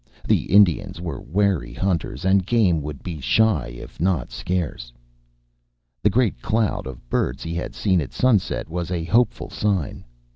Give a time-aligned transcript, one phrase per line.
[0.27, 4.91] The Indians were wary hunters, and game would be shy if not scarce.
[6.01, 10.03] The great cloud of birds he had seen at sunset was a hopeful sign.